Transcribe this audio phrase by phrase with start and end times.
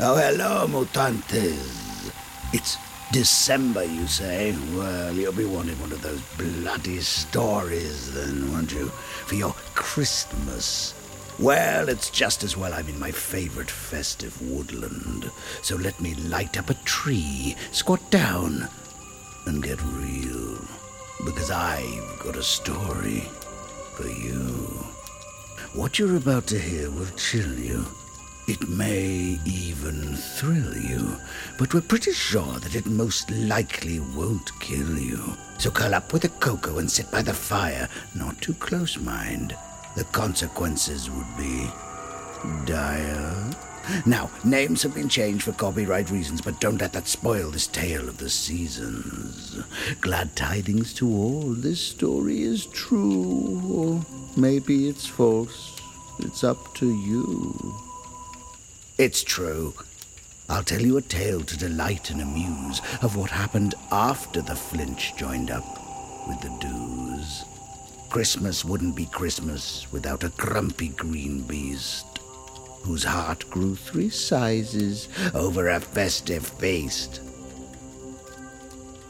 [0.00, 2.12] Oh, hello, mutantes.
[2.52, 2.76] It's
[3.10, 4.54] December, you say?
[4.76, 8.90] Well, you'll be wanting one of those bloody stories then, won't you?
[9.26, 10.94] For your Christmas.
[11.40, 15.32] Well, it's just as well I'm in my favorite festive woodland.
[15.62, 18.68] So let me light up a tree, squat down,
[19.46, 20.58] and get real.
[21.24, 23.28] Because I've got a story
[23.94, 24.86] for you.
[25.72, 27.84] What you're about to hear will chill you.
[28.48, 31.18] It may even thrill you,
[31.58, 35.36] but we're pretty sure that it most likely won't kill you.
[35.58, 37.90] So curl up with a cocoa and sit by the fire.
[38.14, 39.54] Not too close, mind.
[39.96, 41.68] The consequences would be
[42.64, 43.50] dire.
[44.06, 48.08] Now, names have been changed for copyright reasons, but don't let that spoil this tale
[48.08, 49.62] of the seasons.
[50.00, 51.52] Glad tidings to all.
[51.52, 55.78] This story is true, or maybe it's false.
[56.20, 57.87] It's up to you.
[58.98, 59.74] It's true.
[60.48, 65.14] I'll tell you a tale to delight and amuse of what happened after the flinch
[65.16, 65.64] joined up
[66.26, 67.44] with the Dews.
[68.10, 72.06] Christmas wouldn't be Christmas without a grumpy green beast
[72.82, 77.20] whose heart grew three sizes over a festive feast.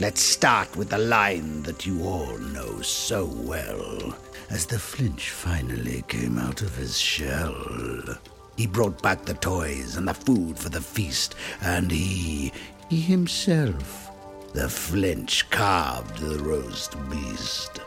[0.00, 4.18] Let's start with the line that you all know so well
[4.50, 8.18] as the flinch finally came out of his shell.
[8.56, 12.52] He brought back the toys and the food for the feast, and he,
[12.88, 14.10] he himself,
[14.54, 17.80] the flinch, carved the roast beast.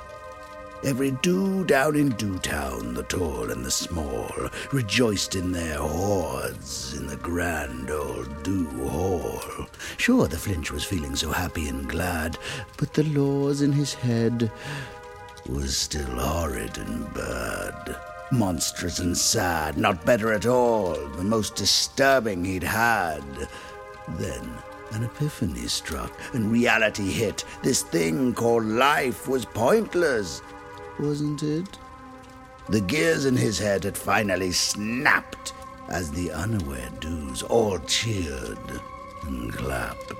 [0.83, 4.31] Every Dew down in Dewtown, the tall and the small,
[4.71, 9.41] rejoiced in their hordes in the grand old Dew Hall.
[9.97, 12.37] Sure, the Flinch was feeling so happy and glad,
[12.77, 14.49] but the laws in his head
[15.49, 17.97] was still horrid and bad.
[18.31, 23.23] Monstrous and sad, not better at all, the most disturbing he'd had.
[24.17, 24.53] Then
[24.91, 27.43] an epiphany struck, and reality hit.
[27.63, 30.41] This thing called life was pointless,
[30.99, 31.77] wasn't it?
[32.69, 35.53] The gears in his head had finally snapped
[35.89, 38.81] as the unaware Dews all cheered
[39.23, 40.13] and clapped.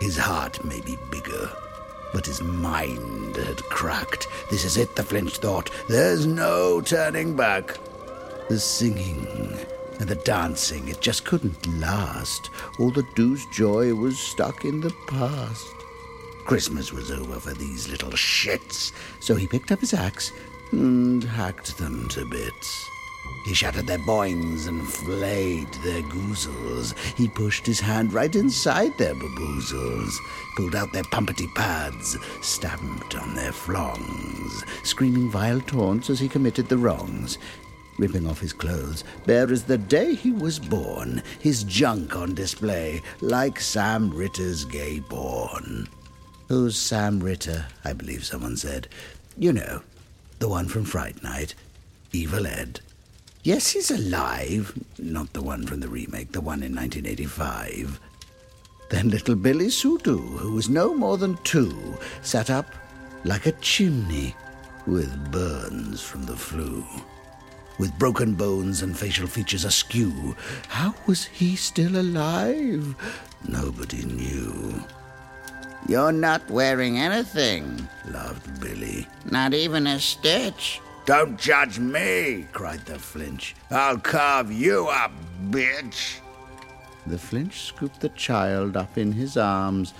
[0.00, 1.50] His heart may be bigger,
[2.12, 4.28] but his mind had cracked.
[4.50, 5.70] This is it, the flinch thought.
[5.88, 7.78] There's no turning back.
[8.48, 9.26] The singing
[9.98, 12.50] and the dancing, it just couldn't last.
[12.78, 15.66] All the Dew's joy was stuck in the past.
[16.44, 20.32] Christmas was over for these little shits, so he picked up his axe
[20.72, 22.88] and hacked them to bits.
[23.44, 26.96] He shattered their boings and flayed their goozles.
[27.16, 30.16] He pushed his hand right inside their baboozles,
[30.56, 36.68] pulled out their pumpety pads, stamped on their flongs, screaming vile taunts as he committed
[36.68, 37.38] the wrongs.
[37.98, 43.02] Ripping off his clothes, bare as the day he was born, his junk on display,
[43.20, 45.88] like Sam Ritter's gay porn.
[46.48, 47.66] Who's Sam Ritter?
[47.84, 48.88] I believe someone said.
[49.36, 49.82] You know,
[50.38, 51.54] the one from Fright Night.
[52.12, 52.80] Evil Ed.
[53.44, 54.72] Yes, he's alive.
[54.98, 57.98] Not the one from the remake, the one in 1985.
[58.88, 62.66] Then little Billy Sutu, who was no more than two, sat up
[63.24, 64.36] like a chimney
[64.86, 66.84] with burns from the flu.
[67.78, 70.36] With broken bones and facial features askew,
[70.68, 72.94] how was he still alive?
[73.48, 74.84] Nobody knew.
[75.88, 79.08] You're not wearing anything, laughed Billy.
[79.32, 80.80] Not even a stitch.
[81.04, 83.56] Don't judge me, cried the Flinch.
[83.70, 85.12] I'll carve you up,
[85.50, 86.20] bitch.
[87.06, 89.94] The Flinch scooped the child up in his arms.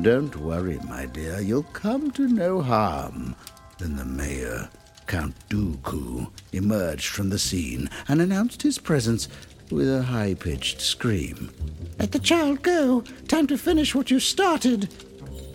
[0.00, 3.36] Don't worry, my dear, you'll come to no harm.
[3.78, 4.70] Then the mayor,
[5.06, 9.28] Count Dooku, emerged from the scene and announced his presence
[9.70, 11.50] with a high pitched scream.
[11.98, 13.02] Let the child go.
[13.28, 14.88] Time to finish what you started.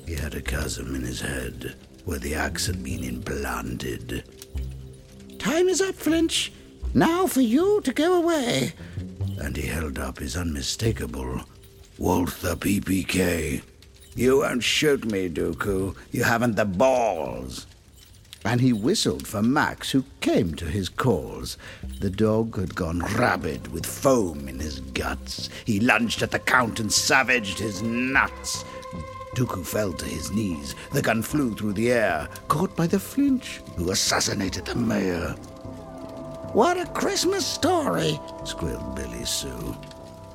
[0.06, 1.76] He had a chasm in his head
[2.06, 4.24] where the axe had been implanted.
[5.42, 6.52] Time is up, Flinch.
[6.94, 8.74] Now for you to go away.
[9.40, 11.42] And he held up his unmistakable
[11.98, 13.64] Walther PPK.
[14.16, 15.96] You won't shoot me, Dooku.
[16.12, 17.66] You haven't the balls.
[18.46, 21.58] And he whistled for Max, who came to his calls.
[22.00, 25.50] The dog had gone rabid with foam in his guts.
[25.66, 28.64] He lunged at the Count and savaged his nuts.
[29.36, 30.76] Dooku fell to his knees.
[30.92, 35.30] The gun flew through the air, caught by the Flinch, who assassinated the mayor.
[36.54, 39.76] What a Christmas story, squealed Billy Sue.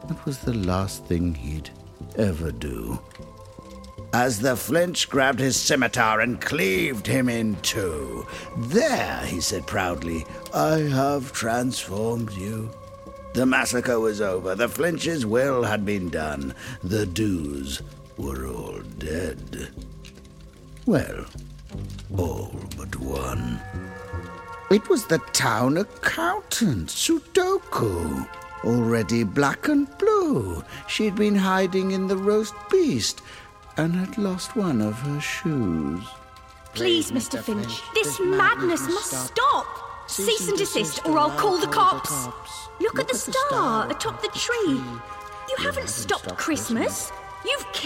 [0.09, 1.71] It was the last thing he'd
[2.17, 2.99] ever do.
[4.15, 8.27] As the Flinch grabbed his scimitar and cleaved him in two.
[8.57, 12.71] There, he said proudly, I have transformed you.
[13.35, 14.55] The massacre was over.
[14.55, 16.55] The Flinch's will had been done.
[16.83, 17.83] The Dews
[18.17, 19.69] were all dead.
[20.87, 21.25] Well,
[22.17, 23.61] all but one.
[24.71, 28.29] It was the town accountant, Sudoku.
[28.65, 33.23] Already black and blue, she'd been hiding in the roast beast
[33.77, 36.03] and had lost one of her shoes.
[36.75, 37.41] Please, Mr.
[37.41, 39.67] Finch, this madness must stop.
[40.09, 42.29] Cease and desist, or I'll call the cops.
[42.81, 44.81] Look at the star atop the tree.
[45.49, 47.13] You haven't stopped Christmas.
[47.45, 47.86] You've killed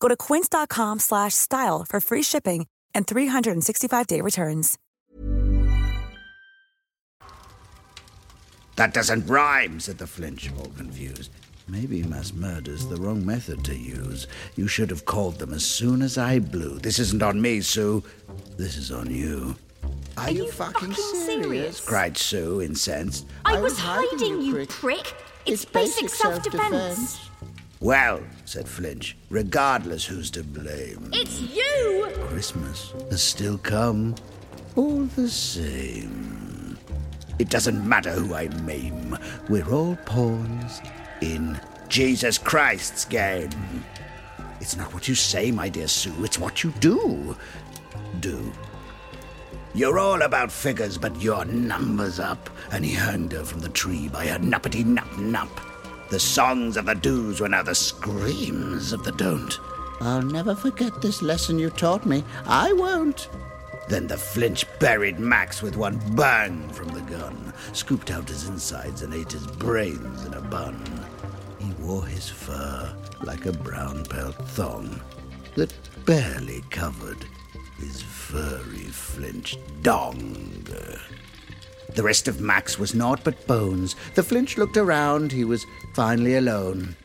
[0.00, 4.78] Go to quince.com slash style for free shipping and 365-day returns.
[8.76, 11.30] That doesn't rhyme, said the Flinch, all confused.
[11.68, 14.26] Maybe mass murder's the wrong method to use.
[14.54, 16.78] You should have called them as soon as I blew.
[16.78, 18.04] This isn't on me, Sue.
[18.56, 19.56] This is on you.
[20.16, 21.26] Are, Are you, you, fucking, fucking serious?
[21.42, 21.80] serious?
[21.80, 23.26] cried Sue, incensed.
[23.44, 24.68] I, I was, was hiding, hiding, you prick.
[24.68, 25.14] prick.
[25.46, 27.18] It's, it's basic, basic self defense.
[27.80, 31.10] Well, said Flinch, regardless who's to blame.
[31.12, 32.10] It's you!
[32.28, 34.14] Christmas has still come.
[34.76, 36.78] All the same.
[37.38, 39.18] It doesn't matter who I maim.
[39.50, 40.80] We're all pawns
[41.20, 43.50] in Jesus Christ's game.
[44.60, 47.36] It's not what you say, my dear Sue, it's what you do.
[48.20, 48.52] Do.
[49.74, 52.48] You're all about figures, but your number's up.
[52.72, 55.50] And he hanged her from the tree by her nuppity nup nup.
[56.08, 59.58] The songs of the do's were now the screams of the don't.
[60.00, 62.22] I'll never forget this lesson you taught me.
[62.46, 63.28] I won't.
[63.88, 69.02] Then the flinch buried Max with one bang from the gun, scooped out his insides,
[69.02, 70.82] and ate his brains in a bun.
[71.58, 75.00] He wore his fur like a brown pelt thong
[75.54, 75.72] that
[76.04, 77.24] barely covered
[77.78, 80.66] his furry flinch dong.
[81.94, 83.96] The rest of Max was naught but bones.
[84.14, 85.32] The flinch looked around.
[85.32, 86.96] He was finally alone.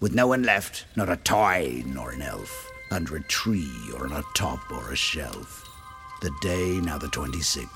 [0.00, 4.12] With no one left, not a toy nor an elf, under a tree or on
[4.12, 5.64] a top or a shelf.
[6.20, 7.68] The day now the 26th,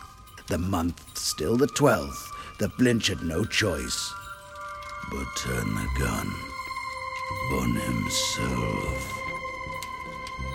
[0.49, 2.31] the month still the 12th.
[2.59, 4.13] The flinch had no choice
[5.11, 6.27] but turn the gun
[7.53, 9.28] on himself.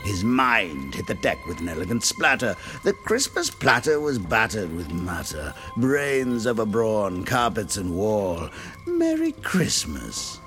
[0.03, 2.55] His mind hit the deck with an elegant splatter.
[2.83, 8.49] The Christmas platter was battered with matter, brains over brawn, carpets and wall.
[8.85, 10.39] Merry Christmas,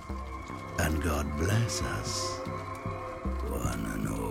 [0.79, 2.39] and God bless us,
[3.49, 4.27] one and all.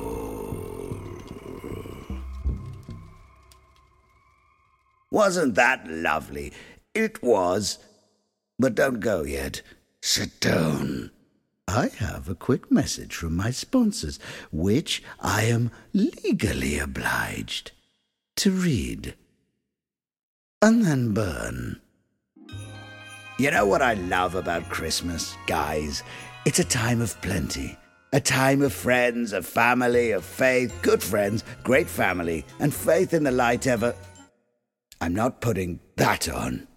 [5.10, 6.54] Wasn't that lovely?
[6.94, 7.80] It was.
[8.60, 9.62] But don't go yet.
[10.02, 11.12] Sit down.
[11.68, 14.20] I have a quick message from my sponsors,
[14.52, 17.72] which I am legally obliged
[18.38, 19.16] to read.
[20.62, 21.82] And then burn.
[23.38, 26.04] You know what I love about Christmas, guys?
[26.46, 27.78] It's a time of plenty.
[28.14, 33.24] A time of friends, of family, of faith, good friends, great family, and faith in
[33.24, 33.94] the light ever.
[35.02, 36.68] I'm not putting that on.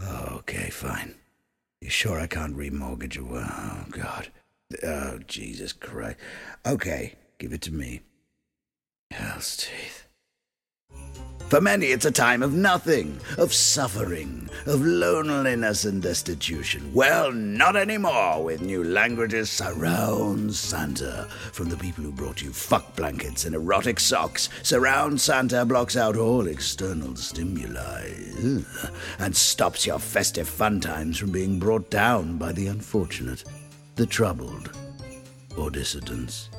[0.00, 1.16] Okay, fine.
[1.80, 3.28] You sure I can't remortgage you?
[3.32, 4.30] Oh, God.
[4.82, 6.18] Oh, Jesus Christ.
[6.66, 8.00] Okay, give it to me.
[9.10, 10.06] Hell's teeth.
[11.48, 16.92] For many, it's a time of nothing, of suffering, of loneliness and destitution.
[16.92, 21.26] Well, not anymore with new languages surround Santa.
[21.52, 26.18] From the people who brought you fuck blankets and erotic socks, surround Santa blocks out
[26.18, 28.10] all external stimuli
[29.18, 33.44] and stops your festive fun times from being brought down by the unfortunate,
[33.96, 34.70] the troubled,
[35.56, 36.50] or dissidents.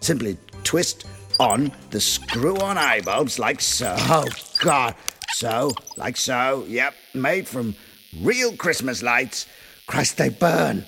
[0.00, 1.06] Simply twist
[1.38, 3.94] on the screw on eye bulbs like so.
[3.98, 4.26] Oh,
[4.60, 4.94] God.
[5.32, 6.64] So, like so.
[6.68, 7.74] Yep, made from
[8.20, 9.46] real Christmas lights.
[9.86, 10.86] Christ, they burn.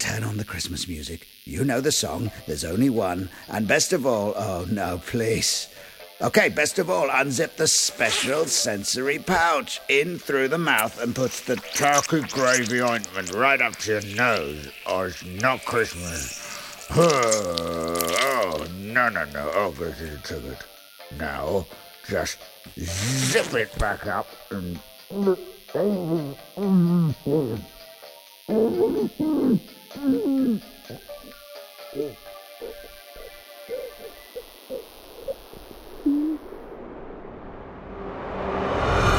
[0.00, 1.26] Turn on the Christmas music.
[1.44, 2.30] You know the song.
[2.46, 3.30] There's only one.
[3.48, 5.68] And best of all, oh no, please.
[6.20, 11.42] Okay, best of all, unzip the special sensory pouch in through the mouth and puts
[11.42, 16.45] the turkey gravy ointment right up to your nose, or it's not Christmas.
[16.90, 19.72] Oh, no, no, no.
[19.80, 20.58] Is a ticket.
[21.18, 21.66] Now,
[22.08, 22.38] just
[22.78, 24.78] zip it back up and.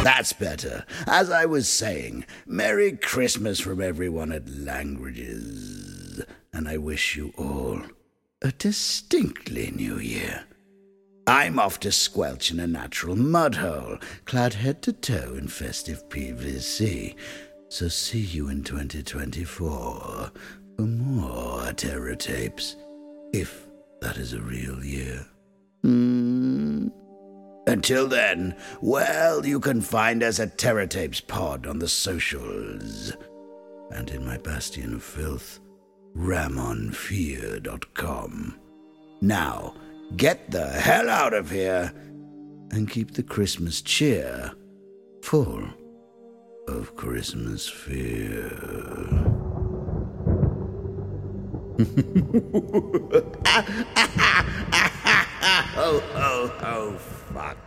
[0.03, 0.86] That's better.
[1.05, 5.76] As I was saying, Merry Christmas from everyone at Languages.
[6.58, 7.80] And I wish you all
[8.42, 10.44] a distinctly new year.
[11.28, 16.10] I'm off to squelch in a natural mud hole, clad head to toe in festive
[16.10, 17.16] PVC.
[17.70, 22.76] So see you in 2024 for more terror tapes,
[23.34, 23.68] if
[24.02, 25.28] that is a real year.
[25.84, 26.88] Hmm.
[27.68, 33.14] Until then, well, you can find us at Terror Tapes Pod on the socials.
[33.92, 35.60] And in my bastion of filth,
[36.17, 38.59] ramonfear.com.
[39.21, 39.75] Now,
[40.15, 41.91] get the hell out of here
[42.71, 44.53] and keep the Christmas cheer
[45.21, 45.63] full
[46.67, 48.50] of Christmas fear.
[55.75, 57.66] ho, ho, ho, fuck.